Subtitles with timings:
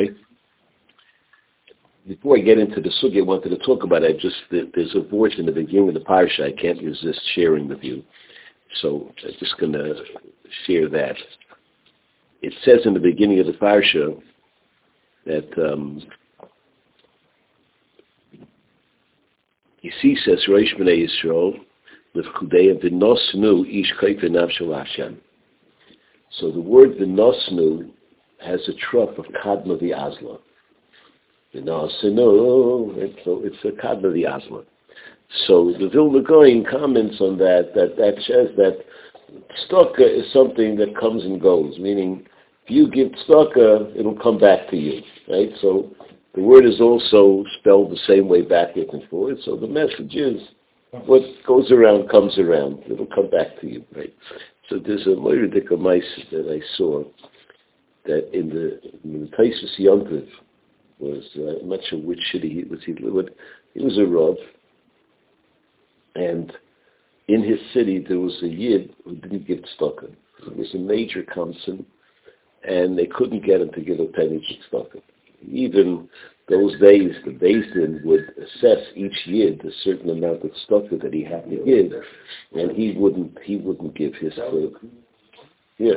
[0.00, 0.16] Right?
[2.08, 5.06] Before I get into the sugi I wanted to talk about, I just there's a
[5.06, 8.02] voice in the beginning of the parsha I can't resist sharing with you.
[8.80, 9.94] So I'm just going to
[10.66, 11.16] share that.
[12.40, 14.18] It says in the beginning of the parsha
[15.26, 16.02] that um,
[19.84, 21.60] Yisi says, Rosh B'nai Yisrael,
[22.14, 25.20] L'vchudeya v'nosnu ish kaife navshel Hashem.
[26.38, 27.90] So the word v'nosnu
[28.42, 30.38] has a trup of kadma v'azla.
[31.54, 34.64] V'nosnu, it's so it's a kadma v'azla.
[35.46, 38.84] So the Vilna Gaon comments on that, that that says that
[39.70, 42.26] tzedakah is something that comes and goes, meaning
[42.64, 45.50] if you give tzedakah, it'll come back to you, right?
[45.60, 45.90] So
[46.34, 49.38] the word is also spelled the same way backwards and forward.
[49.44, 50.40] So the message is
[51.06, 52.82] what goes around comes around.
[52.90, 54.12] It'll come back to you, right?
[54.68, 57.04] So there's a Moiridik mice that I saw
[58.04, 60.28] that in the in the Tosfos Yontiv
[60.98, 62.80] was uh, I'm not sure which city he was.
[62.84, 64.36] He, he was a Rav,
[66.14, 66.52] and
[67.28, 70.12] in his city there was a Yid who didn't give tzedakah.
[70.46, 71.84] It was a major council,
[72.64, 75.02] and they couldn't get him to give a penny to tzedakah
[75.48, 76.08] even
[76.48, 81.22] those days, the Basin would assess each year the certain amount of stuff that he
[81.22, 81.92] had to give,
[82.60, 84.74] and he wouldn't he wouldn't give his food.
[85.78, 85.94] Yeah,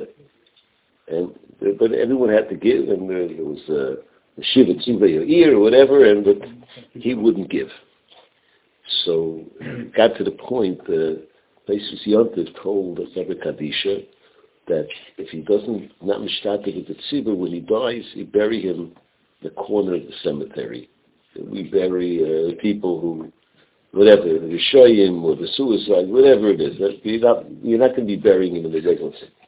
[1.08, 3.96] and but everyone had to give, and there was a uh,
[4.42, 6.38] shiva tzimba ear or whatever, and but
[6.94, 7.70] he wouldn't give.
[9.06, 11.16] So it got to the point the uh,
[11.68, 14.06] Pesus Yontif told the Rebbe Kadisha
[14.68, 14.88] that
[15.18, 18.94] if he doesn't not mishtatek the tzibur when he dies, he bury him
[19.42, 20.90] the corner of the cemetery.
[21.36, 23.32] We bury uh, people who,
[23.92, 26.76] whatever, the Shoyim or the suicide, whatever it is.
[27.04, 29.43] You're not, you're not going to be burying him in the regular cemetery.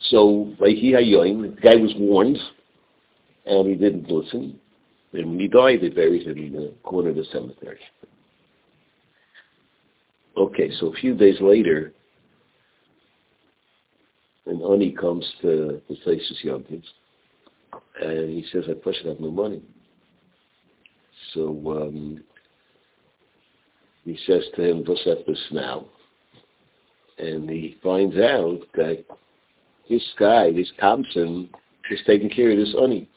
[0.00, 2.38] So, the guy was warned,
[3.46, 4.58] and he didn't listen.
[5.12, 7.78] And when he died, they buried him in the corner of the cemetery.
[10.36, 11.92] Okay, so a few days later,
[14.46, 16.82] an Ani comes to the Tosfos Yomtiv,
[18.02, 19.62] and he says, I push have no money.
[21.32, 22.22] So um,
[24.04, 25.86] he says to him, what's up this now?
[27.18, 29.04] And he finds out that
[29.88, 31.48] this guy, this Kamsin,
[31.90, 33.08] is taking care of this honey.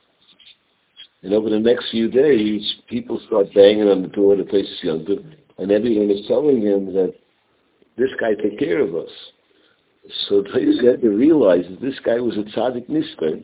[1.24, 4.66] And over the next few days, people start banging on the door of the place
[4.66, 5.16] is younger,
[5.58, 7.14] and everyone is telling him that
[7.98, 9.10] this guy take care of us.
[10.30, 13.44] So they had to realize that this guy was a tzaddik nisker,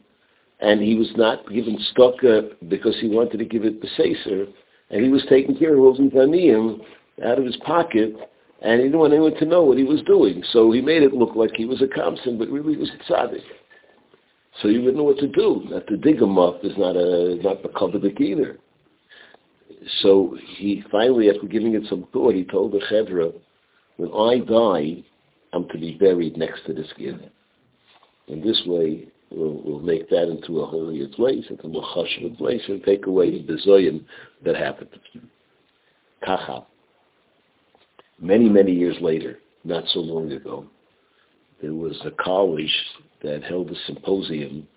[0.59, 4.47] and he was not given tzedakah because he wanted to give it the Seser,
[4.89, 6.79] and he was taking care of Rosen Taniyim
[7.25, 8.15] out of his pocket,
[8.63, 10.41] and he didn't want anyone to know what he was doing.
[10.51, 13.11] So he made it look like he was a Kamsin, but really he was a
[13.11, 13.43] tzaddik.
[14.61, 15.63] So he wouldn't know what to do.
[15.69, 18.59] Not to dig him up is not a not the Kabbalik either.
[20.01, 23.33] So he finally, after giving it some thought, he told the Chevra,
[23.97, 25.03] when I die,
[25.51, 27.29] I'm to be buried next to this kid.
[28.27, 32.61] In this way, we'll, we'll make that into a holier place, into a chashuv place,
[32.69, 34.05] and take away the zoyin
[34.45, 34.89] that happened.
[36.23, 36.65] Kacha.
[38.19, 40.65] Many, many years later, not so long ago,
[41.61, 42.73] there was a college
[43.21, 44.67] that held a symposium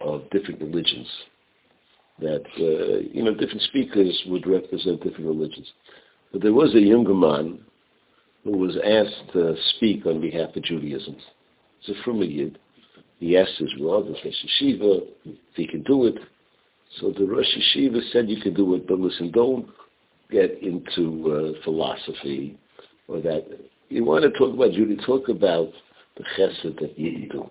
[0.00, 1.08] of different religions
[2.20, 5.70] that, uh, you know, different speakers would represent different religions.
[6.30, 7.60] But there was a younger man
[8.44, 11.16] who was asked to speak on behalf of Judaism.
[11.80, 12.58] It's a from Yid.
[13.18, 16.16] He asked his the Rosh if he can do it.
[17.00, 19.68] So the Rosh Yeshiva said you can do it, but listen, don't
[20.30, 22.58] get into uh, philosophy
[23.08, 23.44] or that.
[23.88, 25.68] You want to talk about Judy, talk about
[26.16, 27.50] the chesed that you do.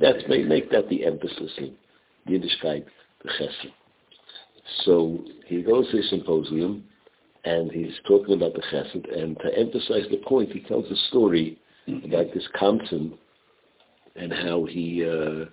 [0.00, 1.74] That's, make, make that the emphasis in
[2.28, 2.84] Yiddishkeit,
[3.22, 3.72] the chesed.
[4.84, 6.84] So he goes to a symposium,
[7.44, 11.58] and he's talking about the chesed, and to emphasize the point, he tells a story
[11.88, 13.16] about this Kamsin
[14.16, 15.46] and how he uh,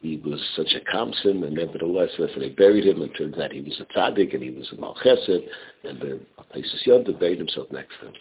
[0.00, 3.60] he was such a Kamsin, and nevertheless, after they buried him, it turns out he
[3.60, 5.48] was a tzaddik, and he was a malchesed,
[5.84, 6.20] and the
[6.54, 8.14] Isis Yonda buried himself next to him.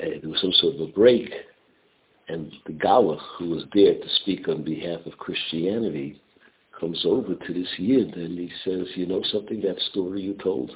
[0.00, 1.30] And there was some sort of a break,
[2.28, 6.20] and the Galach, who was there to speak on behalf of Christianity,
[6.78, 10.72] comes over to this Yid, and he says, you know something, that story you told?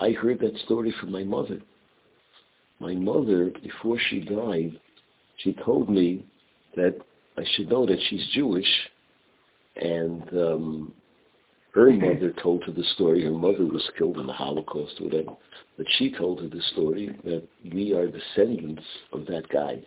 [0.00, 1.60] I heard that story from my mother
[2.80, 4.78] my mother, before she died,
[5.38, 6.24] she told me
[6.76, 6.96] that
[7.38, 8.66] I should know that she's Jewish,
[9.76, 10.92] and um,
[11.72, 13.22] her mother told her the story.
[13.22, 15.36] Her mother was killed in the Holocaust or whatever,
[15.76, 18.82] but she told her the story that we are descendants
[19.12, 19.80] of that guy.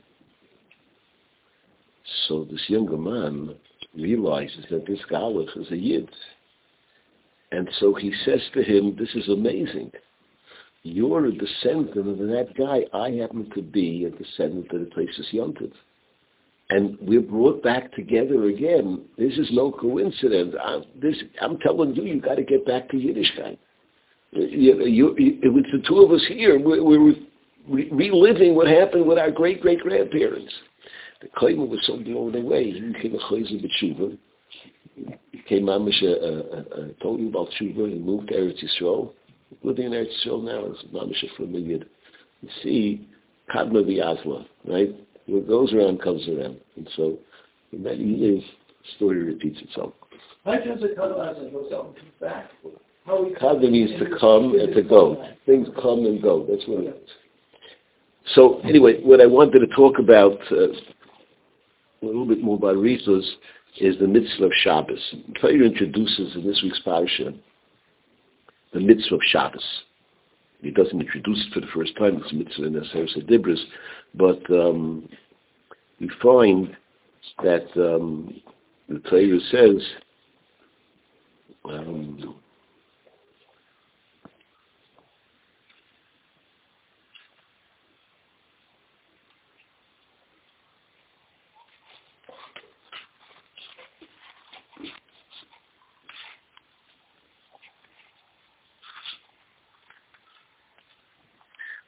[2.28, 3.56] So this younger man
[3.94, 6.10] realizes that this Galach is a Yid.
[7.52, 9.92] And so he says to him, this is amazing.
[10.84, 12.86] You're a descendant of that guy.
[12.98, 15.74] I happen to be a descendant of the places Yontif.
[16.72, 19.04] And we're brought back together again.
[19.18, 20.56] This is no coincidence.
[20.64, 23.58] I'm, this, I'm telling you, you got to get back to Yiddishkeit.
[24.32, 27.14] You, you, you, with the two of us here, we're, we're
[27.68, 30.54] re- reliving what happened with our great-great-grandparents.
[31.22, 32.72] The Koyma was so blown away.
[32.72, 34.18] He became a Chayzer B'tshuva.
[34.96, 37.92] He came Mamish, uh, uh, uh, told you about Tshuva.
[37.92, 39.12] He moved to Eretz Yisrael.
[39.62, 41.22] Living in Eretz Yisrael now is
[41.68, 41.86] Yid.
[42.42, 43.10] You see,
[43.54, 44.96] Kadma V'Yazla, right?
[45.32, 46.58] What goes around comes around.
[46.76, 47.18] And so,
[47.72, 49.94] in many years, the story repeats itself.
[50.44, 52.52] How does it come as it goes out and back?
[53.08, 55.26] Kadma means to come and to go.
[55.46, 56.46] Things come and go.
[56.50, 57.10] That's what it is.
[58.36, 63.26] So anyway, what I wanted to talk about uh, a little bit more about Ritos
[63.80, 65.16] is the mitzvah of Shabbos.
[65.40, 67.34] Torah introduces in this week's parsha
[68.74, 69.64] the mitzvah of Shabbos.
[70.62, 72.22] He doesn't introduce it for the first time.
[72.24, 73.60] It's mitzvah in the Seres Dibris,
[74.14, 75.10] but um,
[76.00, 76.76] we find
[77.44, 78.42] that um,
[78.88, 79.88] the Torah says.
[81.66, 82.36] Um,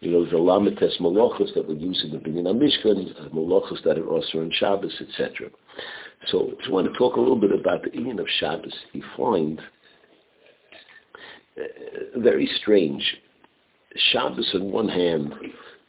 [0.00, 3.98] you know, the lamites malachos that were used in the beginning of Mishkan, malachos that
[3.98, 5.48] are also on Shabbos, etc.
[6.26, 9.60] So you want to talk a little bit about the Indian of Shabbos, you find
[11.58, 13.16] uh, very strange.
[14.12, 15.32] Shabbos on one hand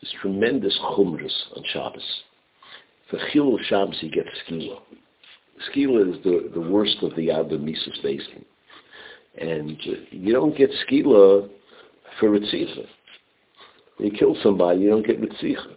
[0.02, 2.24] is tremendous chumras on Shabbos.
[3.10, 4.80] For Chilul Shabbos you get skila.
[5.70, 8.46] Skila is the, the worst of the Abba Mises basing.
[9.40, 11.50] And uh, you don't get skila
[12.20, 12.88] for Ritzifa
[14.00, 15.76] you kill somebody, you don't get mitzicha.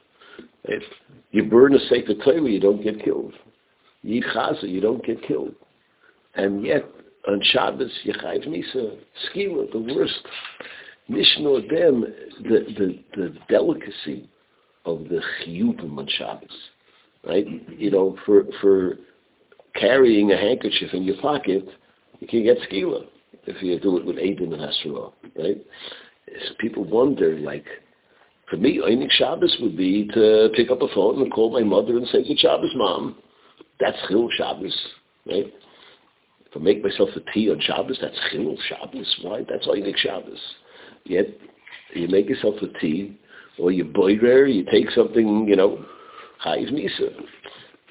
[0.64, 0.82] If
[1.30, 3.34] you burn a Sefer Torah, you don't get killed.
[4.02, 5.54] You eat chaza, you don't get killed.
[6.34, 6.84] And yet,
[7.28, 10.20] on Shabbos, you chayv misa, skila, the worst.
[11.08, 12.04] Mishnah them,
[12.42, 14.28] the, the, the delicacy
[14.84, 16.56] of the chiyuvim on Shabbos.
[17.26, 17.46] Right?
[17.76, 18.94] You know, for, for
[19.74, 21.64] carrying a handkerchief in your pocket,
[22.20, 23.06] you can get skila
[23.46, 25.58] if you do it with Aiden and Asherah, right?
[26.28, 27.64] So people wonder, like,
[28.50, 31.96] for me, Einik Shabbos would be to pick up a phone and call my mother
[31.96, 33.16] and say, Good Shabbos, Mom.
[33.78, 34.76] That's Chil Shabbos,
[35.26, 35.46] right?
[36.46, 39.16] If I make myself a tea on Shabbos, that's Chil Shabbos.
[39.22, 39.44] Why?
[39.48, 40.40] That's Einik Shabbos.
[41.04, 41.28] Yet,
[41.94, 43.16] you make yourself a tea,
[43.56, 45.84] or you boiler, you take something, you know,
[46.44, 47.12] Chayiv Misa.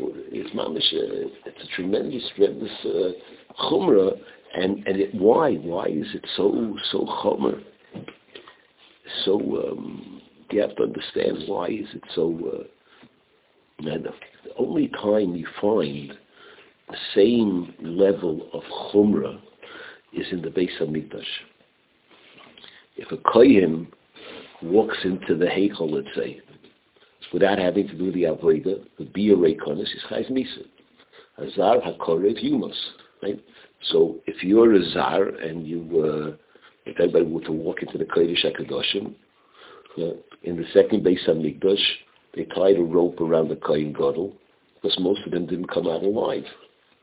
[0.02, 4.18] It's mamish, uh, it's a tremendous, tremendous uh, chumrah,
[4.56, 5.56] and and it, why?
[5.56, 7.62] Why is it so so chumrah?
[9.26, 9.36] So
[9.72, 12.38] um, you have to understand why is it so.
[12.54, 12.64] Uh,
[13.90, 14.12] and the
[14.58, 16.14] only time you find
[16.90, 19.40] the same level of chumrah
[20.14, 21.24] is in the Beis Hamikdash.
[22.98, 23.88] If a kohen
[24.62, 26.42] walks into the heichal, let's say,
[27.32, 30.66] without having to do the avodah, the bia reikonis is chayz misa.
[31.38, 32.76] Azar hakorev yumas,
[33.24, 33.40] right?
[33.84, 38.06] So if you're a zar and you, uh, if anybody were to walk into the
[38.06, 39.14] kodesh hakadoshim,
[39.98, 41.84] uh, in the second Beis Hamikdash,
[42.36, 44.34] they tied a rope around the Kohen Gadol
[44.76, 46.46] because most of them didn't come out alive.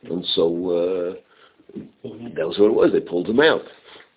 [0.05, 0.45] And so
[1.75, 1.81] uh,
[2.37, 2.93] that was what it was.
[2.93, 3.63] They pulled him out.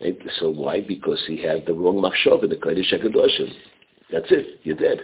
[0.01, 0.17] Right?
[0.39, 0.81] So why?
[0.81, 3.51] Because he had the wrong machshav in the Kodesh HaKadoshim.
[4.11, 4.59] That's it.
[4.63, 4.99] You're dead.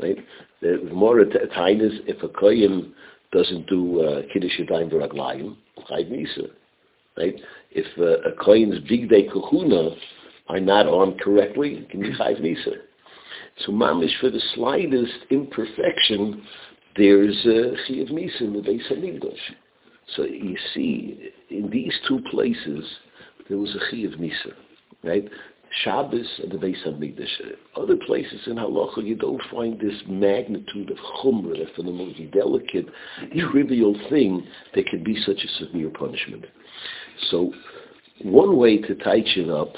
[0.00, 0.18] Right?
[0.60, 2.94] The more a time is if a Kohen
[3.32, 5.56] doesn't do uh, Kiddush Yadayim V'Raglayim,
[5.90, 6.42] Chayv Nisa.
[7.16, 7.34] Right?
[7.70, 9.90] If uh, a Kohen's Big Day Kahuna
[10.48, 12.72] are not on correctly, can be Chayv Nisa.
[13.58, 16.42] So mamish for the slightest imperfection,
[16.96, 19.54] there's a chiyuv misa in the Beis Hamikdash.
[20.16, 22.84] So you see, in these two places,
[23.48, 24.52] there was a chiyuv misa,
[25.02, 25.24] right?
[25.82, 27.56] Shabbos and the Beis Hamikdash.
[27.76, 32.86] Other places in Halacha, you don't find this magnitude of chumrah, for the most delicate,
[33.50, 36.44] trivial thing, there can be such a severe punishment.
[37.30, 37.52] So,
[38.22, 39.74] one way to tighten it up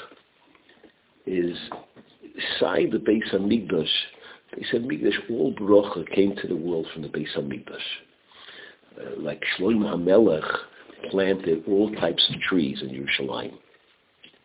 [1.24, 1.56] is
[2.58, 3.88] side the Beis Hamikdash.
[4.56, 7.78] Beis Hamikdash, all bracha came to the world from the Beis Hamikdash.
[8.98, 10.48] Uh, like Shlomo HaMelech
[11.10, 13.58] planted all types of trees in Yerushalayim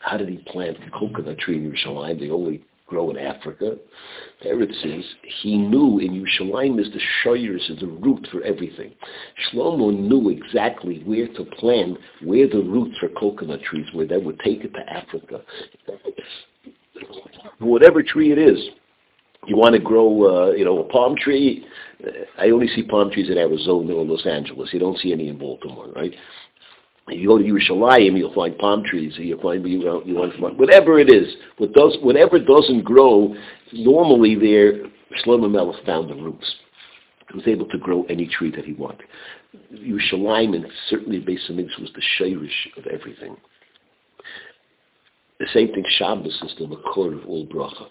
[0.01, 2.19] how did he plant the coconut tree in Yerushalayim?
[2.19, 3.77] They only grow in Africa.
[4.43, 5.05] There it says,
[5.41, 8.93] he knew in Yerushalayim is the shoyers, is the root for everything.
[9.53, 14.05] Shlomo knew exactly where to plant, where the roots for coconut trees were.
[14.05, 15.41] That would take it to Africa.
[17.62, 18.58] Whatever tree it is,
[19.48, 21.65] you want to grow, uh, you know, a palm tree.
[22.38, 24.70] I only see palm trees in Arizona or Los Angeles.
[24.74, 26.13] You don't see any in Baltimore, right?
[27.08, 29.13] You go to Yerushalayim, you'll find palm trees.
[29.18, 31.27] You'll find you, know, you want whatever it is.
[31.58, 33.36] What does whatever doesn't grow
[33.74, 34.86] normally there,
[35.24, 36.56] Shlomo Melech found the roots.
[37.32, 39.06] He was able to grow any tree that he wanted.
[39.74, 43.36] Yerushalayim and certainly Beis Hamikdash was the shirish of everything.
[45.41, 47.88] The same thing, Shabbos is the makor of all bracha.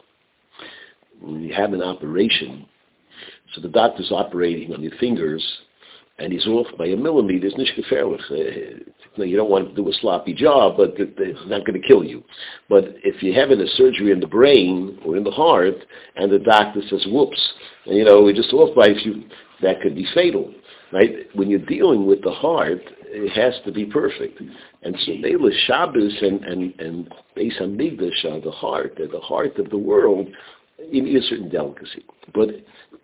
[1.20, 2.64] When you have an operation,
[3.52, 5.44] so the doctor's operating on your fingers,
[6.20, 8.20] and he's off by a millimeter, it's gefährlich.
[9.18, 12.04] Uh, you don't want to do a sloppy job, but it's not going to kill
[12.04, 12.22] you.
[12.68, 15.74] But if you're having a surgery in the brain or in the heart,
[16.14, 17.52] and the doctor says, whoops,
[17.86, 19.24] and, you know, we're just off by a few,
[19.60, 20.54] that could be fatal.
[20.92, 21.26] Right?
[21.34, 24.40] When you're dealing with the heart, it has to be perfect.
[24.82, 29.58] And so Mela Shabbos and, and, and Beis Hamikdash are the heart, they're the heart
[29.58, 30.28] of the world.
[30.90, 32.04] Need a certain delicacy.
[32.34, 32.48] But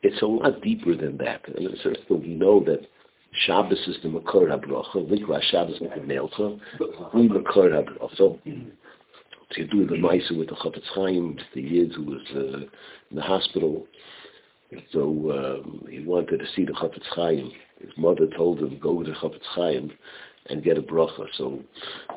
[0.03, 1.47] it's a lot deeper than that.
[1.49, 2.87] And sort of, we know that
[3.45, 5.11] Shabbos is the Makor HaBrocha.
[5.11, 6.59] Likra Shabbos is the Melcha.
[7.13, 8.39] We Makor HaBrocha.
[9.57, 12.67] You do the Maisa with the Chafetz Chaim, the Yid who was uh,
[13.11, 13.87] in the hospital.
[14.93, 17.53] So um, he wanted to see the Chafetz Chaim.
[17.81, 19.93] His mother told him, go to the Chafetz Chaim
[20.49, 21.27] and get a bracha.
[21.37, 21.61] So,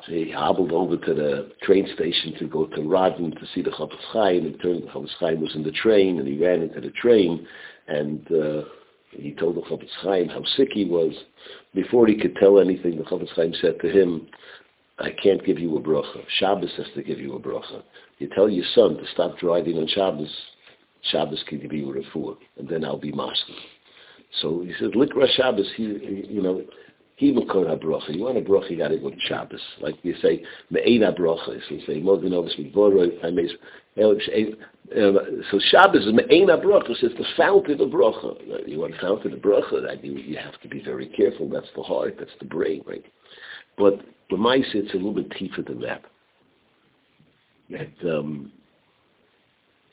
[0.06, 3.72] so he hobbled over to the train station to go to Radin to see the
[3.72, 4.46] Chafetz Chaim.
[4.46, 7.48] And turned, the Chafetz Chaim was in the train, and he ran into the train,
[7.88, 8.64] and uh,
[9.12, 11.14] he told the Chafetz Chaim how sick he was.
[11.74, 14.28] Before he could tell anything, the Chafetz Chaim said to him,
[15.00, 16.24] I can't give you a bracha.
[16.40, 17.84] Shabbos has to give you a bracha.
[18.18, 20.34] You tell your son to stop driving on Shabbos.
[21.04, 23.54] Shabbos can give you a refuah, and then I'll be master.
[24.42, 25.84] So he said, Likra Shabbos, he,
[26.30, 26.62] you know,
[27.16, 28.16] he makor bracha.
[28.16, 29.60] You want a bracha, you got to go to Shabbos.
[29.82, 31.60] Like you say, me'ena bracha.
[31.68, 33.48] So you say, mogen ovis mikvoro, I may,
[35.52, 36.92] so Shabbos is me'ena bracha.
[36.92, 38.68] It's the fountain of bracha.
[38.68, 41.50] You want a fountain of bracha, that you, you have to be very careful.
[41.50, 43.04] That's the heart, that's the brain, right?
[43.78, 46.04] But the mice, it's a little bit deeper than that.
[47.70, 48.52] That, um,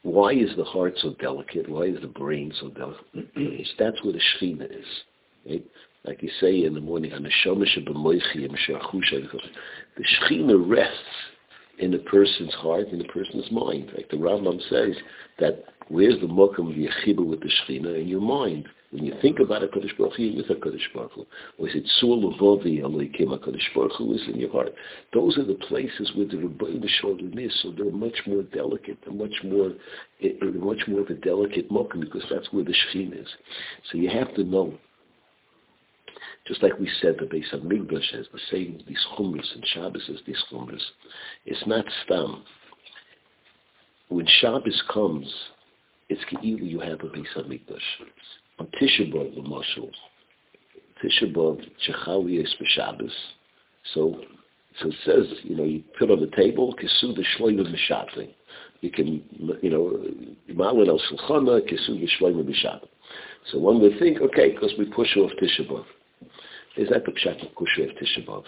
[0.06, 1.68] why is the heart so delicate?
[1.68, 3.04] Why is the brain so delicate?
[3.78, 4.86] That's where the Shekhinah is.
[5.48, 5.64] Right?
[6.06, 7.30] like you say in the morning, the
[10.30, 10.98] Shekhinah rests
[11.78, 13.90] in a person's heart, in a person's mind.
[13.94, 14.96] Like the Rambam says,
[15.40, 18.68] that where's the mokum of Yechiba with the Shekhinah in your mind?
[18.90, 21.26] When you think about a Kodesh Baruch you're with a Kodesh Baruch Hu.
[21.58, 24.72] Or is it Sur Levovi Elohim HaKadosh Baruch Hu is in your heart?
[25.12, 29.14] Those are the places where the Rebbeinu Shalom is, so they're much more delicate, they're
[29.14, 29.72] much more,
[30.22, 33.28] they're much more of a delicate mokum because that's where the Shekhinah is.
[33.90, 34.78] So you have to know
[36.46, 40.06] just like we said, the base Beis Hamikdash has the same these chumras and Shabbos
[40.06, 40.82] has these chumras.
[41.44, 42.44] It's not stam.
[44.08, 45.32] When Shabbos comes,
[46.08, 47.80] it's keilu you have a Beis Hamikdash.
[48.58, 49.90] On Tisha B'av, the Mashal,
[51.02, 53.12] Tisha B'av, Chachali is Shabbos.
[53.94, 54.20] So,
[54.80, 57.66] so it says, you know, you put on the table, kisu the shloim of
[58.80, 59.22] You can,
[59.62, 62.80] you know, malin al shulchana, kisu the shloim of
[63.50, 65.84] So one would think, okay, because we push off Tisha B'av.
[66.76, 68.44] Is that the Pshat of Kushev Tishabov?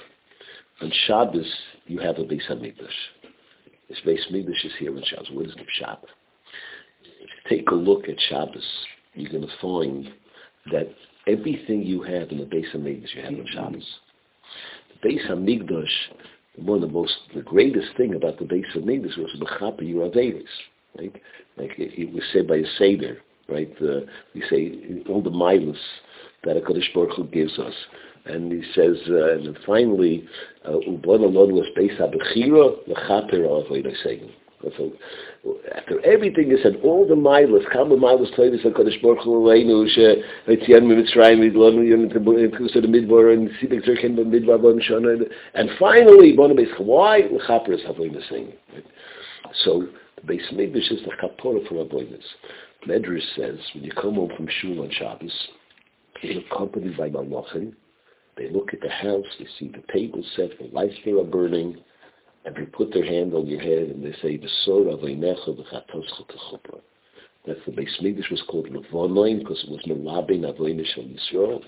[0.83, 1.51] On Shabbos,
[1.87, 2.89] you have a Beis HaMikdash.
[3.89, 5.31] This Beis HaMikdash is here on Shabbos.
[5.33, 5.99] What is the Pshat?
[7.49, 8.67] Take a look at Shabbos.
[9.19, 10.09] You're going to find
[10.71, 10.89] that
[11.27, 13.87] everything you have in the Beis HaMikdash, you have on Shabbos.
[15.03, 15.91] The Beis HaMikdash,
[16.57, 20.45] one of the most, the greatest thing about the Beis HaMikdash was Mechaper Yuravelis.
[20.97, 21.21] Right?
[21.57, 23.75] Like it was said by a Seder, right?
[23.83, 24.01] Uh,
[24.35, 25.77] we say all the milas
[26.45, 27.75] that a Kodesh Baruch Hu gives us.
[28.27, 30.29] And he says, uh, and finally,
[30.67, 33.95] Ubon Alon was based on Bechira, Lechaper Avodah
[34.77, 34.93] so
[35.75, 40.01] after everything is said, all the milas, kam milas toivis HaKadosh Baruch Hu Aleinu, she
[40.49, 45.23] Etzian Mitzrayim, Vidlonu Yom the Midbar, and Sibik Zerkin, Midbar, Bon Shana,
[45.55, 47.23] and finally, Bon Beis Why?
[47.23, 48.55] Lechaper is Avodah Seinim.
[49.65, 49.87] So
[50.17, 52.25] the base Mikdash is the kapora for avoidance.
[52.87, 55.49] Medrash says when you come home from shul on Shabbos,
[56.23, 57.75] you're accompanied by malachim.
[58.37, 61.79] They look at the house, they see the table set, the lights are burning,
[62.49, 64.39] and they put their hand on your head and they say.
[67.47, 71.63] That's the base Mikdash was called Levonoin because it was Melabin Avoinish on Yisrael.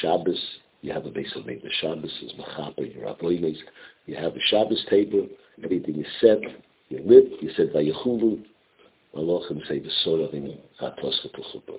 [0.00, 0.40] Shabbos,
[0.82, 1.72] you have a base of Mikdash.
[1.80, 3.58] Shabbos is Machaper, your Avoinish.
[4.06, 5.28] You have a Shabbos table,
[5.62, 6.38] everything is set,
[6.88, 8.44] you lit, you said Vayechulu.
[9.16, 11.78] Malachim say Besor aveinecha v'chatoscha techupra.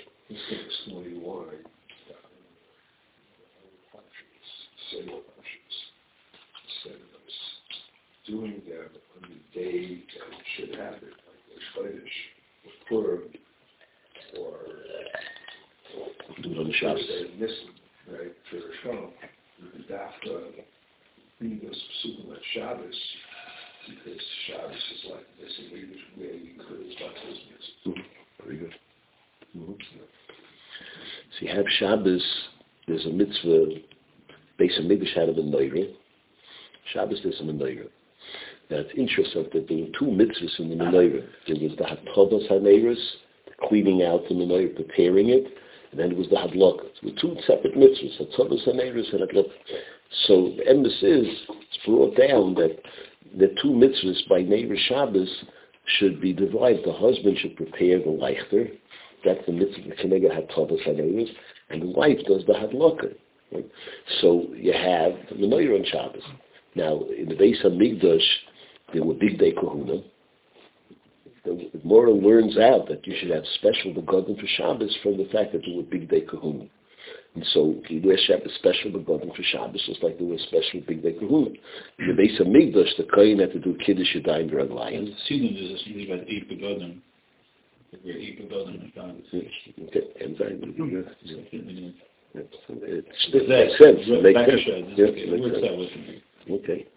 [8.27, 12.15] Doing them on the day that it should happen, like Rosh Chodesh,
[12.65, 13.23] or Purim,
[14.39, 14.55] or
[16.37, 17.05] it on the Shabbos.
[17.39, 17.69] Nissen,
[18.11, 19.09] right, for Rosh Hashanah,
[19.59, 20.33] you could dafka
[21.39, 22.99] read those psukim at Shabbos,
[23.89, 28.03] because Shabbos is like Nissen, where you where you could have done those mitzvahs.
[28.43, 28.75] Very good.
[29.55, 29.73] Mm-hmm.
[31.39, 32.25] So you have Shabbos,
[32.87, 33.65] there's a mitzvah,
[34.57, 35.93] based on Mikdash had a Menorah.
[36.93, 37.89] Shabbos there's a Menorah.
[38.69, 41.23] Now it's interesting that there were two mitzvahs in the Menorah.
[41.47, 42.97] There was the Hatavas HaNeiros,
[43.67, 45.45] cleaning out the Menorah, preparing it,
[45.91, 46.89] and then there was the Hadlakas.
[47.01, 49.51] There were two separate mitzvahs, Hatavas HaNeiros and Hadlakas.
[50.27, 51.27] So the emphasis is,
[51.85, 52.79] brought down that
[53.37, 55.29] the two mitzvahs by Neighbor Shabbos
[55.99, 56.85] should be divided.
[56.85, 58.71] The husband should prepare the leichter,
[59.23, 61.29] that's the mitzvah, Kenega Hatavas HaNeiros,
[61.69, 63.13] and the wife does the Hadlaka.
[63.51, 63.69] Right?
[64.21, 66.23] So you have the Menorah on Shabbos.
[66.75, 68.25] Now, in the base of Migdash,
[68.95, 70.01] there were big day kahuna.
[71.43, 75.51] The Mora learns out that you should have special begotten for Shabbos from the fact
[75.51, 76.65] that there were big day kahuna.
[77.35, 81.03] And so you wear Shabbos special begotten for Shabbos just like there was special big
[81.03, 81.49] day kahuna.
[81.99, 85.13] In the base of Migdash, the Kohen had to do Kiddush Yadayim Draglayim.
[85.27, 87.01] Sidon is usually about eight begotten.
[88.03, 89.25] We're eight begotten in Shabbos.
[89.89, 90.73] Okay, enzyme.
[92.33, 93.99] It's It makes sense.
[94.07, 96.21] It makes sense.
[96.49, 96.87] Okay,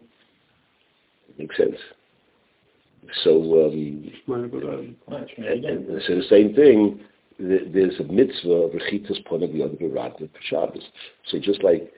[1.39, 1.71] makes sense.
[1.71, 4.15] out with me.
[4.29, 4.33] Okay.
[4.33, 4.63] Makes sense.
[4.63, 5.87] So, um, Much, and, man.
[5.89, 7.01] and so the same thing,
[7.39, 10.83] there's a mitzvah of Rechitas Ponag Yod Beradna for Shabbos.
[11.29, 11.93] So just like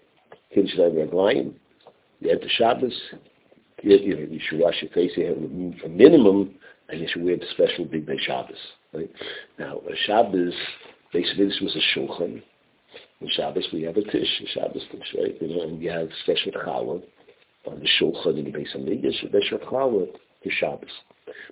[0.55, 1.55] Kiddush Lev Raglayim,
[2.21, 2.95] you enter Shabbos,
[3.83, 6.55] you, you, know, you should wash your face, you have a minimum,
[6.91, 8.59] and you should wear the special big day Shabbos.
[8.93, 9.11] Right?
[9.59, 10.55] Now, a Shabbos,
[11.13, 12.43] basically this was a shulchan.
[13.23, 15.41] On Shabbos we have a tish, a Shabbos tish, right?
[15.41, 17.03] You know, and you have special challah
[17.67, 20.07] on the shulchan in the base of Mikdash, special challah
[20.43, 20.91] for Shabbos.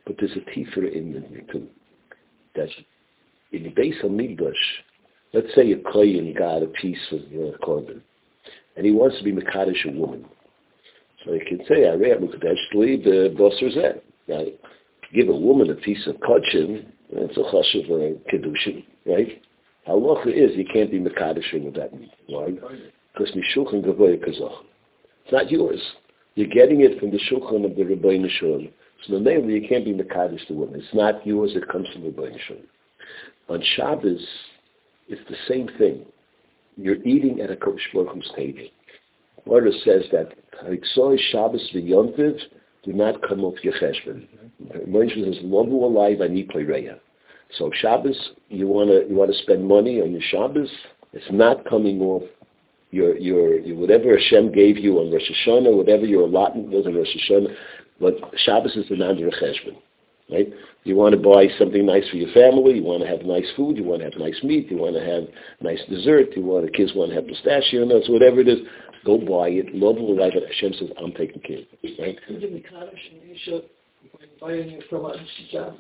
[0.07, 1.69] But there's a tifra in there too.
[2.55, 2.69] That
[3.53, 4.53] in the base of Mikdash,
[5.33, 8.01] let's say a kohen got a piece of uh, korban,
[8.77, 10.25] and he wants to be mekadosh a woman.
[11.25, 14.01] So he can say, I read Mekadesh leave the bosser zeh.
[14.29, 14.45] Now,
[15.13, 19.43] give a woman a piece of kachin, it's a chashav or a kedushin, right?
[19.89, 21.91] Halacha is you can't be mekadosh with that.
[22.27, 22.51] Why?
[23.13, 24.65] Because mishulchan gavoy kazach.
[25.29, 25.81] It's not yours.
[26.37, 28.71] You're getting it from the shulchan of the Rebbeinu Shalom.
[29.07, 30.81] So name you can't be mekadosh the woman.
[30.81, 31.53] It's not yours.
[31.55, 32.65] It comes from the Ribono Shel Olam.
[33.51, 34.27] On Shabbos,
[35.07, 36.07] it's the same thing.
[36.79, 38.69] You're eating at a Kodesh Baruch Hu's table.
[39.45, 40.33] Order says that
[40.65, 42.39] Haitzoi Shabbos v'yontiv
[42.85, 44.27] do not come off your cheshbon.
[44.89, 47.01] Moshe says, "Lovu alive ani Reya."
[47.59, 50.71] So Shabbos, you want to you want to spend money on your Shabbos.
[51.13, 52.25] It's not coming off
[52.91, 56.95] your your, your whatever Hashem gave you on Rosh Hashanah, whatever your allotment was on
[56.95, 57.55] Rosh Hashanah.
[58.01, 59.77] But Shabbos is the non cheshbon,
[60.31, 60.49] right?
[60.85, 62.77] You want to buy something nice for your family.
[62.77, 63.77] You want to have nice food.
[63.77, 64.71] You want to have nice meat.
[64.71, 65.25] You want to have
[65.61, 66.37] nice dessert.
[66.37, 68.61] You want the kids want to have pistachio nuts, whatever it is.
[69.05, 69.75] Go buy it.
[69.75, 70.45] Love will like it.
[70.47, 72.01] Hashem says, I'm taking care of it.
[72.01, 72.19] Right?
[72.29, 73.65] You give me Kaddish and you should
[74.41, 75.15] buy in from a
[75.53, 75.77] job.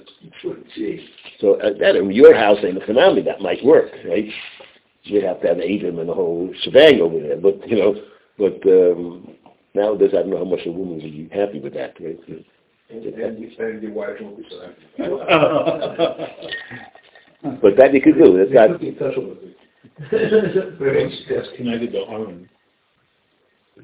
[0.74, 1.08] Gee.
[1.40, 3.24] So uh, that in your house ain't a phenomenon.
[3.24, 4.28] That might work, right?
[5.08, 7.36] You'd have to have Adam and the whole shebang over there.
[7.40, 7.94] But, you know,
[8.38, 9.34] but um,
[9.74, 12.18] nowadays I don't know how much a woman would be happy with that, right?
[12.90, 16.32] And, and, you- and your wife won't be so happy.
[17.62, 18.36] But that you could do.
[18.36, 19.56] That's not, Be special with it.
[20.10, 22.48] But But it's, it's, Connected to Aaron.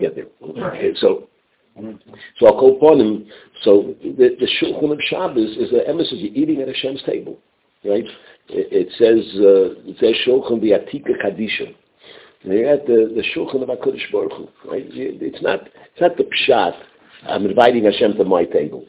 [0.01, 0.27] get there.
[0.43, 1.29] Okay, so
[2.41, 3.27] so I'll call upon him.
[3.63, 7.39] So the, the Shulchan of Shabbos is the emphasis you're eating at Hashem's table,
[7.85, 8.05] right?
[8.49, 11.75] It, it says uh, it says Shulchan Atika Kadisha.
[12.43, 14.85] You're at the, the Shulchan of Hakadosh Baruch Hu, right?
[14.91, 16.75] It's not it's not the pshat.
[17.27, 18.85] I'm inviting Hashem to my table.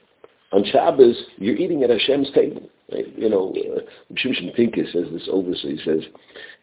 [0.51, 2.69] On Shabbos, you're eating at Hashem's table.
[2.91, 3.05] Right?
[3.17, 3.81] You know, uh,
[4.13, 6.03] Shimshon says this so he says,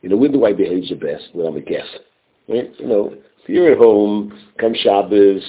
[0.02, 1.24] you know, when do I behave the best?
[1.32, 1.98] When I'm a guest.
[2.48, 2.70] Right?
[2.78, 5.42] You know, if you're at home, come Shabbos,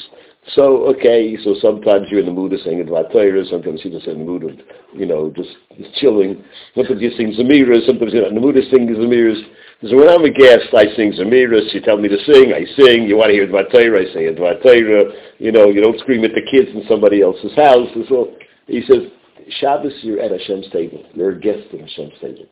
[0.52, 4.20] So okay, so sometimes you're in the mood of singing Torah, sometimes you're just in
[4.20, 4.52] the mood of,
[4.94, 6.44] you know, just, just chilling.
[6.76, 9.42] Sometimes you sing Zemiras, sometimes you're in the mood of singing Zemiras.
[9.88, 13.08] So when I'm a guest, I sing Zemiras, you tell me to sing, I sing,
[13.08, 16.32] you want to hear Torah, I say Dvar Torah, you know, you don't scream at
[16.36, 17.88] the kids in somebody else's house.
[18.10, 18.36] So
[18.68, 19.12] he says,
[19.60, 21.04] Shabbos, you're at Hashem's table.
[21.14, 22.46] You're a guest at Hashem's table.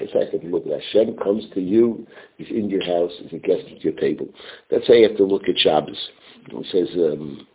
[0.00, 3.32] In fact, if you look at Hashem comes to you, he's in your house, he's
[3.32, 4.26] a guest at your table.
[4.70, 6.10] That's how you have to look at Shabbos.
[6.48, 7.46] It says um,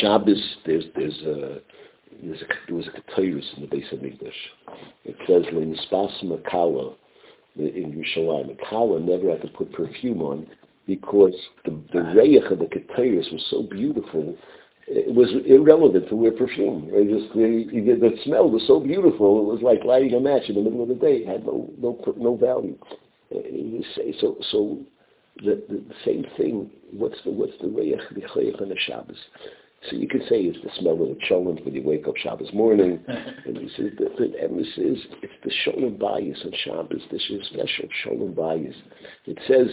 [0.00, 0.56] Shabbos.
[0.64, 1.58] There's there's a
[2.22, 4.34] there's a, there was a Keteris in the base of English.
[5.04, 5.44] It says
[5.86, 6.94] Spas Makala
[7.56, 8.56] in Yerushalayim.
[8.56, 10.46] Makala never had to put perfume on
[10.86, 11.34] because
[11.64, 14.36] the the reyach of the Keteris was so beautiful.
[14.88, 16.88] It was irrelevant to wear perfume.
[16.92, 19.40] It just the, the smell was so beautiful.
[19.40, 21.18] It was like lighting a match in the middle of the day.
[21.18, 22.78] It had no no no value.
[24.20, 24.78] So so
[25.38, 26.70] the, the, same thing.
[26.92, 29.18] What's the what's the reyach b'chayach on the Shabbos?
[29.90, 32.52] So you could say it's the smell of the cholent when you wake up Shabbos
[32.54, 33.04] morning.
[33.08, 37.02] and he says the, the emphasis it's the sholem bayis on Shabbos.
[37.10, 38.74] This is special sholem bayis.
[39.26, 39.66] It says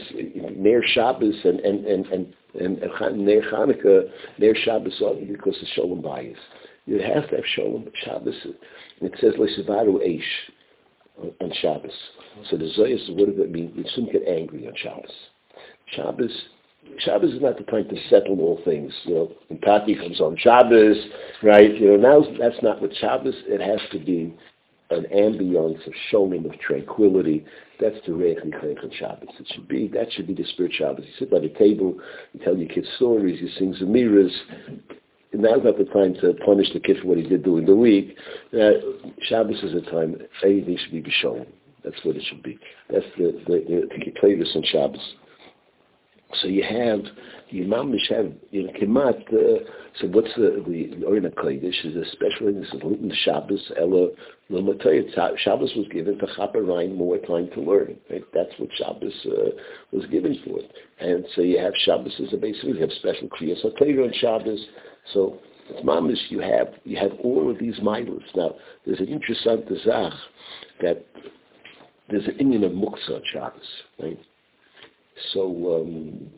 [0.55, 6.01] near Shabbos and and and and and, and near Hanukkah near Shabbos because it's sholem
[6.01, 6.35] bayis.
[6.85, 8.35] You have to have sholem Shabbos.
[9.01, 10.21] It says leisivaru eish
[11.39, 11.91] on Shabbos.
[12.49, 13.73] So the Zoyas, what does it mean?
[13.75, 15.11] You shouldn't get angry on Shabbos.
[15.95, 16.31] Shabbos,
[16.99, 18.91] Shabbos is not the time to settle all things.
[19.03, 20.97] You know, when Tati comes on Shabbos,
[21.41, 21.73] right?
[21.75, 23.35] You know, now that's not what Shabbos.
[23.45, 24.35] It has to be
[24.97, 27.45] an ambience of showing of tranquility.
[27.79, 29.29] That's the Reich on Shabbos.
[29.39, 31.05] It should be that should be the spirit Shabbos.
[31.05, 31.99] You sit by the table,
[32.33, 34.31] you tell your kids stories, you sing zemiras.
[35.33, 38.15] Now's not the time to punish the kid for what he did during the week.
[38.53, 38.71] Uh,
[39.23, 41.47] Shabbos is a time everything should be shown.
[41.83, 42.59] That's what it should be.
[42.89, 45.15] That's the the, the, the on Shabbos.
[46.41, 46.99] So you have,
[47.49, 49.63] you mamish have, you know, kemat, uh,
[49.99, 54.07] so what's the, the Orina Kodesh is especially, this is Luton Shabbos, Ella,
[54.49, 55.37] Lumatayat.
[55.37, 58.23] Shabbos was given to Chaparine more time to learn, right?
[58.33, 59.49] That's what Shabbos uh,
[59.91, 60.59] was given for.
[60.99, 64.65] And so you have Shabbos as a basis, you have special Kriyas HaTorah on Shabbos.
[65.13, 68.23] So it's mamish, you have, you have all of these milas.
[68.35, 70.13] Now, there's an interesting zach
[70.81, 71.05] that
[72.09, 73.61] there's an Indian of Muksa Shabbos,
[74.01, 74.19] right?
[75.33, 76.29] So um,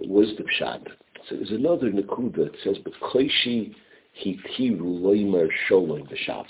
[0.00, 0.86] was the pshat.
[1.28, 3.74] So there's another nakuda that says, "But koishi
[4.24, 6.46] hitiru loimer sholem b'Shabbos."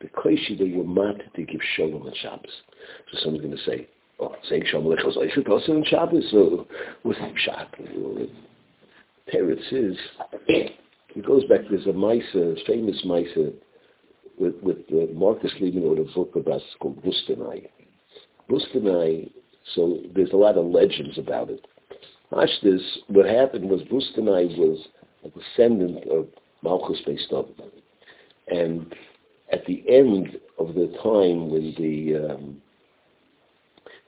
[0.00, 2.50] The koishi they were mat to give sholem on Shabbos.
[3.12, 3.88] So someone's going to say,
[4.20, 6.66] "Oh, saying sholem lechos oishet also on Shabbos." So
[7.02, 8.30] what's the pshat?
[9.32, 9.96] Teretz is
[11.16, 11.60] it goes back.
[11.68, 13.52] There's a Misa, famous Misa
[14.38, 17.68] with with uh, Marcus Lehmann wrote a book about called Bustanai.
[18.50, 19.30] Bustanai
[19.74, 21.66] so there's a lot of legends about it.
[22.32, 24.88] Ashtis, what happened was Bustanai was
[25.24, 26.26] a descendant of
[26.62, 27.48] Malchus Beistav.
[28.48, 28.94] And
[29.52, 32.62] at the end of the time when the um,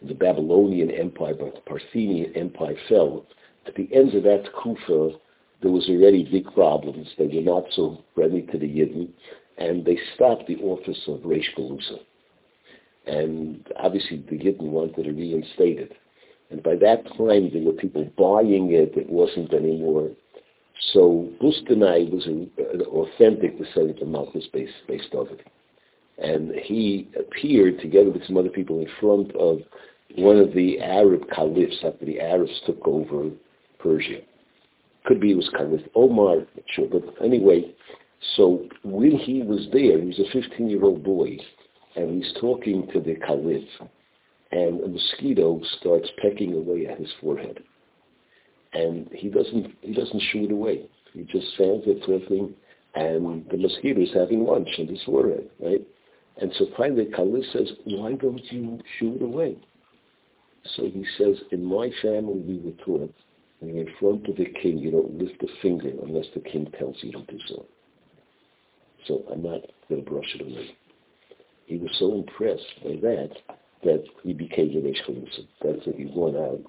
[0.02, 3.26] the Babylonian Empire, the Parthian Empire fell,
[3.66, 5.16] at the end of that Kufa,
[5.60, 7.08] there was already big problems.
[7.18, 9.08] They were not so friendly to the Yidden,
[9.58, 11.98] and they stopped the office of Reish Galusa
[13.08, 15.92] and obviously the Gittin wanted to reinstate it.
[16.50, 18.96] And by that time, there were people buying it.
[18.96, 20.10] It wasn't anymore.
[20.92, 22.50] So Bustanai was an,
[22.86, 25.46] authentic descendant of Malchus based, based of it.
[26.18, 29.60] And he appeared together with some other people in front of
[30.16, 33.30] one of the Arab caliphs after the Arabs took over
[33.78, 34.20] Persia.
[35.04, 36.88] Could be it was Caliph Omar, sure.
[36.90, 37.74] But anyway,
[38.36, 41.38] so when he was there, he was a 15-year-old boy,
[41.98, 43.68] and he's talking to the caliph,
[44.52, 47.60] and a mosquito starts pecking away at his forehead,
[48.72, 50.86] and he doesn't he doesn't shoo it away.
[51.12, 52.54] He just stands there talking,
[52.94, 55.84] and the mosquito is having lunch on his forehead, right?
[56.40, 59.56] And so finally caliph says, "Why don't you shoo it away?"
[60.76, 63.12] So he says, "In my family, we were taught."
[63.58, 67.02] When in front of the king, you don't lift a finger unless the king tells
[67.02, 67.66] you to do so.
[69.06, 70.76] So I'm not going to brush it away
[71.68, 73.30] he was so impressed by that
[73.84, 75.46] that he became Reish Galusa.
[75.62, 76.60] That's what he went out.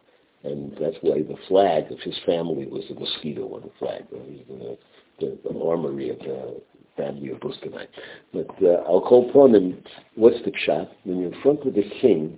[0.43, 4.77] And that's why the flag of his family was a mosquito on the flag, the,
[5.19, 6.61] the, the armory of the
[6.97, 7.87] family of Bustanai.
[8.33, 9.81] But uh, I'll call upon him,
[10.15, 10.89] what's the pshat?
[11.05, 12.37] When you're in front of the king,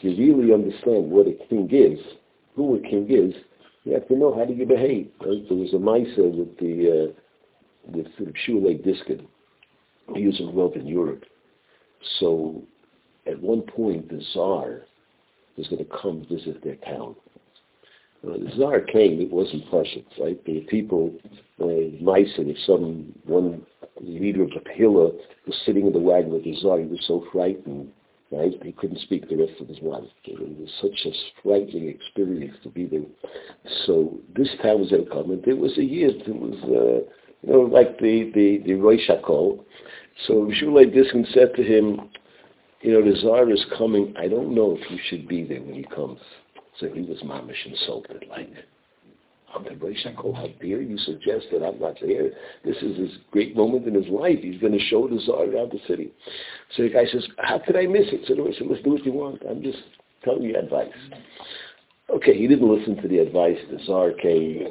[0.00, 1.98] to really understand what a king is,
[2.54, 3.34] who a king is,
[3.84, 5.10] you have to know how do you behave.
[5.20, 5.46] Right?
[5.48, 9.26] There was a Misa with the uh, with sort of Shulei Diskin.
[10.14, 11.24] He was involved in Europe
[12.18, 12.62] so
[13.26, 14.82] at one point, the Tsar
[15.56, 17.16] was going to come visit their town.
[18.26, 20.42] Uh, the Tsar came, it wasn't Prussians, right?
[20.44, 21.12] The people,
[21.60, 23.64] uh, mice and some, one
[24.00, 25.10] leader of the Pila
[25.46, 26.78] was sitting in the wagon with the Tsar.
[26.80, 27.90] He was so frightened,
[28.30, 28.52] right?
[28.62, 30.04] He couldn't speak the rest of his life.
[30.24, 33.02] It was such a frightening experience to be there.
[33.86, 37.10] So this town was going to come, and there was a year, It was, uh,
[37.42, 39.64] you know, like the, the, the Roy Shakol.
[40.26, 42.08] So Shulei Diskin said to him,
[42.80, 44.14] you know, the Tsar is coming.
[44.18, 46.20] I don't know if you should be there when he comes.
[46.78, 48.50] So he was mamish insulted, like,
[49.54, 52.30] Hashanah, how dare you suggest that I'm not there?
[52.64, 54.38] This is his great moment in his life.
[54.42, 56.12] He's going to show the Tsar around the city.
[56.76, 58.26] So the guy says, how could I miss it?
[58.26, 59.42] So the said, let's do what you want.
[59.48, 59.78] I'm just
[60.24, 60.92] telling you advice.
[62.08, 63.58] Okay, he didn't listen to the advice.
[63.70, 64.68] The Tsar came,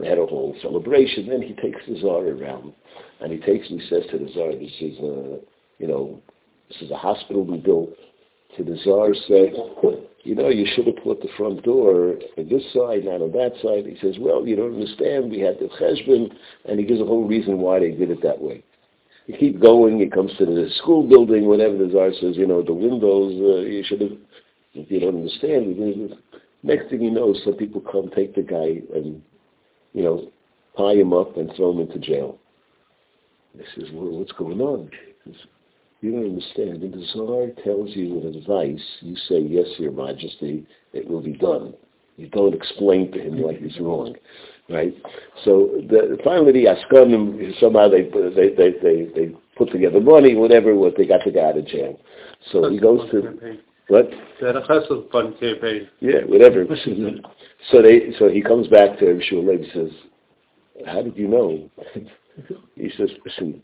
[0.00, 1.28] they had a whole celebration.
[1.28, 2.72] Then he takes the Tsar around,
[3.20, 5.38] and he takes and he says to the Tsar, this is a,
[5.78, 6.20] you know,
[6.68, 7.90] this is a hospital we built.
[8.56, 9.54] To the Tsar said,
[10.24, 13.52] you know, you should have put the front door on this side, not on that
[13.62, 13.86] side.
[13.86, 15.30] He says, well, you don't understand.
[15.30, 16.34] We had the cheshbon,
[16.68, 18.62] and he gives a whole reason why they did it that way.
[19.26, 20.00] You keep going.
[20.00, 23.60] It comes to the school building, whatever the czar says, you know, the windows, uh,
[23.62, 24.18] you should have,
[24.74, 26.18] if you don't understand.
[26.62, 29.20] Next thing you know, some people come, take the guy, and,
[29.92, 30.30] you know,
[30.76, 32.38] tie him up and throw him into jail.
[33.56, 34.90] He says, well, what's going on?
[36.00, 36.80] You don't understand.
[36.80, 41.32] When the Tsar tells you an advice, you say, yes, Your Majesty, it will be
[41.32, 41.74] done.
[42.16, 44.14] You don't explain to him why he's wrong,
[44.68, 44.94] right?
[45.44, 50.74] So the, finally, the Askanim, somehow they, they, they, they, they put together money, whatever,
[50.74, 51.98] what they got the guy out of jail.
[52.50, 53.58] So he goes to...
[53.88, 54.08] What?
[56.00, 56.64] Yeah, whatever.
[57.70, 59.98] so they, so he comes back to Shulem and says,
[60.86, 61.70] how did you know?
[62.74, 63.62] he says, listen,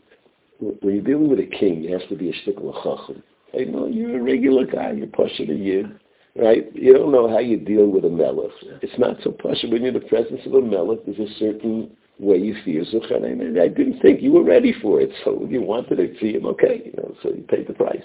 [0.59, 3.23] when you're dealing with a king, you have to be a shtickle chacham.
[3.53, 4.91] You know, you're a regular guy.
[4.91, 5.99] You're pushing a yid,
[6.35, 6.69] right?
[6.75, 8.51] You don't know how you deal with a melech.
[8.81, 9.71] It's not so pushing.
[9.71, 12.85] When you're in the presence of a melech, there's a certain way you feel.
[12.91, 15.09] So I didn't think you were ready for it.
[15.23, 16.83] So you wanted to see him, okay.
[16.85, 18.03] You know, so you paid the price.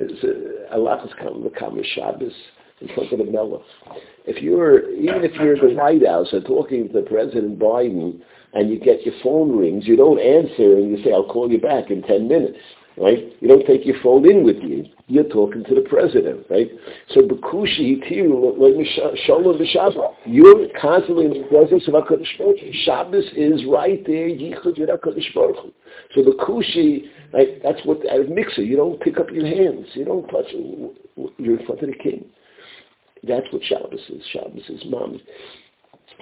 [0.00, 2.32] It's, uh, Kama Shabbos
[2.80, 3.60] in front of the melech.
[4.26, 8.20] If you're, even if you're in the White House and talking to President Biden,
[8.54, 11.60] and you get your phone rings, you don't answer and you say, I'll call you
[11.60, 12.58] back in 10 minutes,
[12.96, 13.32] right?
[13.40, 14.86] You don't take your phone in with you.
[15.06, 16.68] You're talking to the president, right?
[17.10, 18.56] So Bekushi Tiru,
[19.26, 20.14] Shalom Shabbat.
[20.26, 25.32] You're constantly in the presence of HaKadosh Baruch Shabbos is right there, Yichud with HaKadosh
[26.14, 29.86] So Bekushi, right, that's what, as mixer, you don't pick up your hands.
[29.94, 30.46] You don't touch,
[31.38, 32.24] you're in front of the king.
[33.26, 34.22] That's what Shabbos is.
[34.32, 35.20] Shabbos is mom.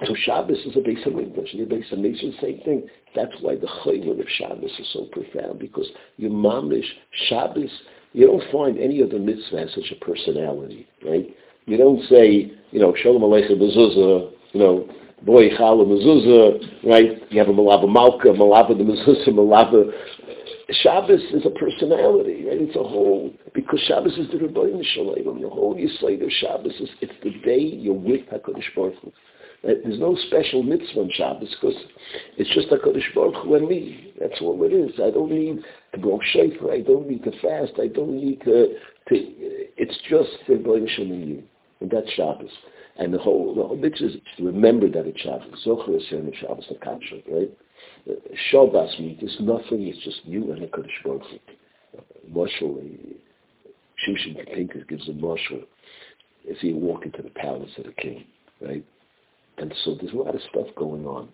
[0.05, 2.87] So Shabbos is a base of English, the base of Nation, same thing.
[3.15, 6.85] That's why the chayvud of Shabbos is so profound, because your mamish,
[7.29, 7.71] Shabbos,
[8.13, 11.27] you don't find any other mitzvah has such a personality, right?
[11.65, 14.89] You don't say, you know, Shalom Aleichem Mezuzah, you know,
[15.23, 17.31] Boy Chala Mezuzah, right?
[17.31, 19.91] You have a Malava Malka, Malava the Mezuzah, Malava.
[20.69, 22.59] Shabbos is a personality, right?
[22.59, 25.41] It's a whole, because Shabbos is the Ribono Shel Olam.
[25.41, 29.11] The whole Yisrael of Shabbos is, it's the day you're with HaKadosh Baruch Hu.
[29.63, 31.75] There's no special mitzvah on Shabbos because
[32.37, 34.13] it's just a Kodesh Baruch Hu and me.
[34.19, 34.91] That's all it is.
[35.01, 36.71] I don't need to go shayfer.
[36.71, 37.73] I don't need to fast.
[37.79, 38.77] I don't need to.
[39.09, 39.15] to
[39.77, 40.61] it's just the
[40.95, 41.43] Shalom in you,
[41.81, 42.51] and that's Shabbos.
[42.97, 45.63] And the whole the whole mitzvah is to remember that it's Shabbos.
[45.65, 46.03] Zocher is
[46.39, 47.51] Shabbos the Kasher, right?
[48.51, 49.87] Shabbos means there's nothing.
[49.87, 51.37] It's just you and the Kodesh Baruch Hu.
[52.29, 52.81] Marshal,
[54.07, 55.61] Shushan Pinker gives a marshal
[56.49, 58.25] as he walk into the palace of the king,
[58.61, 58.85] right?
[59.57, 61.29] And so there's a lot of stuff going on.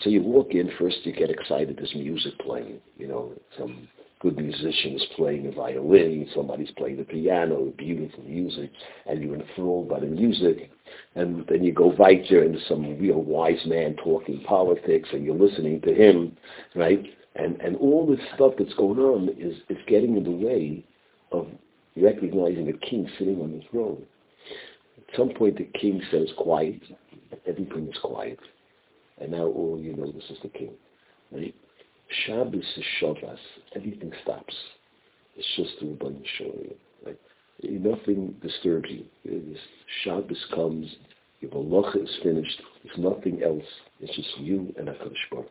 [0.00, 3.88] So you walk in, first you get excited, there's music playing, you know, some
[4.20, 8.70] good musician is playing a violin, somebody's playing the piano, beautiful music,
[9.06, 10.70] and you're enthralled by the music.
[11.14, 15.80] And then you go weiter into some real wise man talking politics, and you're listening
[15.82, 16.36] to him,
[16.74, 17.02] right?
[17.34, 20.84] And and all this stuff that's going on is, is getting in the way
[21.32, 21.46] of
[21.96, 24.02] recognizing a king sitting on the throne.
[24.98, 26.82] At some point the king says, quiet,
[27.46, 28.38] everything is quiet.
[29.18, 30.72] And now all you know, this is the king.
[31.32, 31.54] Right?
[32.26, 33.38] Shabbos is Shabbos.
[33.74, 34.54] Everything stops.
[35.36, 36.74] It's just the Rabban Shalom.
[37.04, 37.18] Right?
[37.62, 39.04] Nothing disturbs you.
[39.24, 39.58] This
[40.04, 40.96] Shabbos comes,
[41.40, 42.60] your malacha is finished.
[42.84, 43.64] There's nothing else.
[44.00, 45.50] It's just you and HaKadosh Baruch.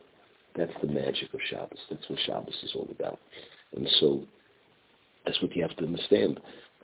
[0.56, 1.78] That's the magic of Shabbos.
[1.90, 3.18] That's what Shabbos is all about.
[3.74, 4.24] And so
[5.24, 6.40] that's what you have to understand.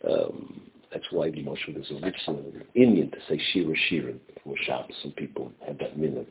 [0.09, 4.57] Um, that's why the Moshe is a mitzvah in Indian to say Shir HaShirim before
[4.65, 4.95] Shabbos.
[5.03, 6.29] Some people have that minute.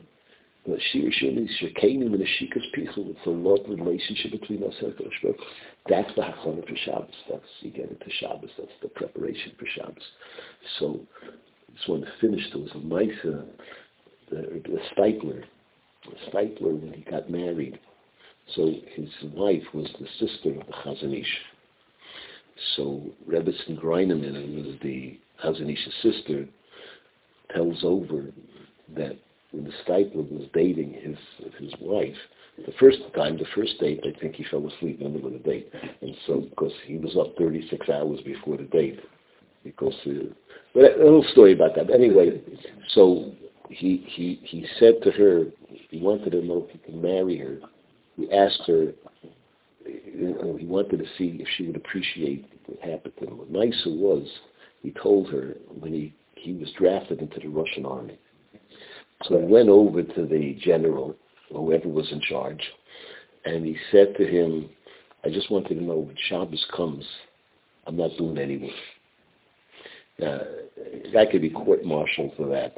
[0.66, 3.10] But Shir HaShirim is Shekenim and a Shikas Pichel.
[3.10, 4.94] It's a love relationship between us and
[5.88, 7.14] That's the Hachana for Shabbos.
[7.28, 8.50] That's, you get into Shabbos.
[8.56, 10.04] That's the preparation for Shabbos.
[10.78, 12.42] So I just want to finish.
[12.52, 13.42] There was a mice, uh,
[14.30, 15.42] the, the Steipler,
[16.04, 17.80] the Steipler when he got married.
[18.54, 21.38] So his wife was the sister of the Chazon Ish.
[22.76, 26.46] So Rebbetzin Greineman, who was the Chazon Ish's sister,
[27.52, 28.26] tells over
[28.94, 29.16] that
[29.52, 31.16] when the Steipler was dating his
[31.58, 32.16] his wife,
[32.66, 35.42] the first time, the first date, I think he fell asleep in the middle of
[35.42, 39.00] the date, and so because he was up 36 hours before the date,
[39.64, 40.32] because uh,
[40.74, 41.90] but a little story about that.
[41.90, 42.40] Anyway,
[42.88, 43.32] so
[43.68, 45.46] he he he said to her,
[45.90, 47.58] he wanted to know if he could marry her.
[48.16, 48.92] He asked her,
[49.86, 53.38] you know, he wanted to see if she would appreciate what happened to him.
[53.38, 54.26] What nicer was,
[54.82, 58.18] he told her when he he was drafted into the Russian army.
[59.24, 61.16] So he went over to the general,
[61.50, 62.62] whoever was in charge,
[63.44, 64.68] and he said to him,
[65.24, 67.04] I just wanted to know when Shabbos comes,
[67.86, 68.70] I'm not doing any work.
[70.20, 70.44] Uh,
[71.14, 72.76] that could be court-martialed for that.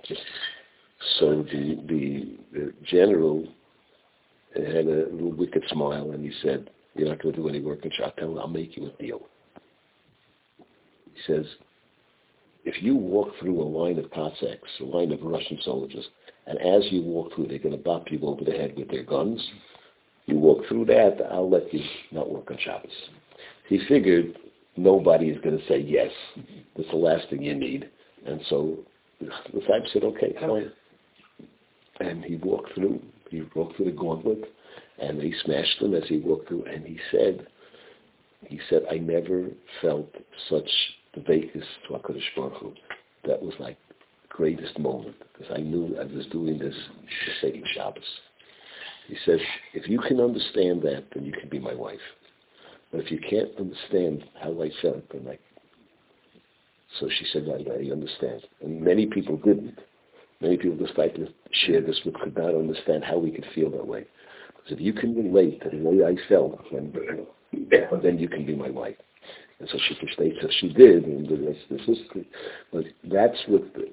[1.19, 3.47] So the, the, the general
[4.55, 7.85] had a little wicked smile, and he said, "You're not going to do any work
[7.85, 8.39] in Shabbos.
[8.41, 9.21] I'll make you a deal."
[11.13, 11.45] He says,
[12.65, 16.09] "If you walk through a line of Cossacks, a line of Russian soldiers,
[16.47, 19.05] and as you walk through, they're going to bop you over the head with their
[19.05, 19.43] guns.
[20.27, 21.81] You walk through that, I'll let you
[22.13, 22.91] not work on Shabbos."
[23.69, 24.37] He figured
[24.77, 26.11] nobody is going to say yes.
[26.77, 27.89] That's the last thing you need.
[28.27, 28.79] And so
[29.21, 30.73] the Saib said, okay, fine.
[32.01, 33.01] And he walked through.
[33.31, 34.45] He walked through the gauntlet,
[34.99, 36.65] and he smashed them as he walked through.
[36.65, 37.47] And he said,
[38.47, 39.49] he said, I never
[39.81, 40.13] felt
[40.51, 40.69] such
[41.15, 42.75] the vacancy to HaKadosh Baruch Hu.
[43.27, 43.79] That was like
[44.35, 46.75] greatest moment, because I knew I was doing this
[47.73, 48.03] Shabbos.
[49.07, 49.39] He says,
[49.75, 52.01] if you can understand that, then you can be my wife.
[52.91, 55.39] But if you can't understand how I felt, then I...
[56.99, 58.43] So she said, I, I understand.
[58.61, 59.79] And many people didn't.
[60.41, 61.29] Many people like to
[61.67, 64.05] share this with could not understand how we could feel that way.
[64.49, 66.93] Because if you can relate to the way I felt, then,
[68.03, 68.97] then you can be my wife.
[69.61, 72.29] And so she states that she did, and the rest is history.
[72.73, 73.87] But that's what, the,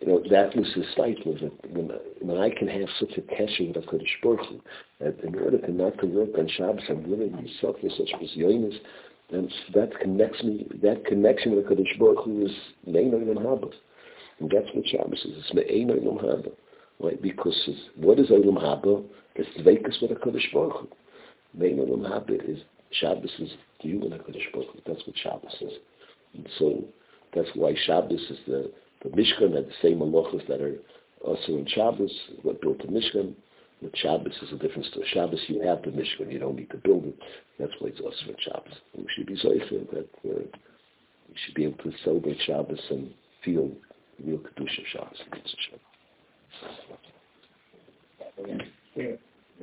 [0.00, 3.22] you know, that was his sight, was that when, when I can have such a
[3.22, 4.60] connection with HaKadosh Baruch Hu,
[5.00, 8.10] that uh, in order to not to work on Shabbos, I'm willing to suffer such
[8.20, 8.76] misyonis,
[9.30, 12.52] then that connects me, that connection with HaKadosh Baruch Hu is
[12.86, 13.72] Me'ein Olam Haba.
[14.38, 15.38] And that's what Shabbos is.
[15.38, 16.52] It's Me'ein Olam Haba.
[17.00, 17.20] Right?
[17.20, 19.04] Because what is Olam Haba?
[19.34, 20.88] It's Dveikus with HaKadosh Baruch Hu.
[21.54, 22.58] Me'ein Olam Haba is,
[22.90, 24.80] Shabbos is you and HaKadosh Baruch Hu.
[24.86, 25.72] That's what Shabbos is.
[26.34, 26.84] And so
[27.34, 28.70] that's why Shabbos is the,
[29.02, 30.76] the Mishkan had the same malachas that are
[31.24, 33.34] also in Shabbos, what built the Mishkan.
[33.82, 35.06] With Shabbos is a different story.
[35.12, 37.18] Shabbos, you have the Mishkan, you don't need to build it.
[37.58, 38.72] That's why it's also in Shabbos.
[38.94, 40.44] And we should be zoifer that uh,
[41.28, 43.12] we should be able to celebrate Shabbos and
[43.44, 43.70] feel
[44.24, 45.22] real Kedusha Shabbos.
[48.96, 49.16] Yeah.